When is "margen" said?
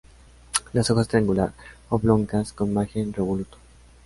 2.73-3.13